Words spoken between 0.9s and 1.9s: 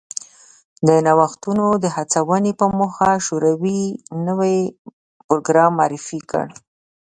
نوښتونو د